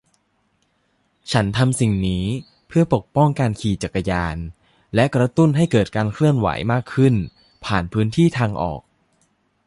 [1.31, 2.25] ฉันทำสิ่งนี้
[2.67, 2.83] เพื่อ
[3.17, 4.37] ป้องกันการขี่จักรยาน
[4.95, 7.13] และกระตุ้นให้เกิดการเคลื่อนไหวมากขึ้น
[7.65, 8.81] ผ่านพื้นที่ทางออก